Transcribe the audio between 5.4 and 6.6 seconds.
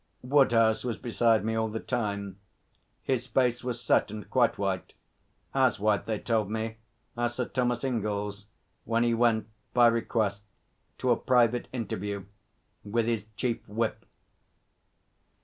as white, they told